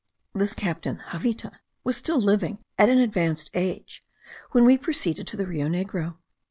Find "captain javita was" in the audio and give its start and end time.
0.55-1.95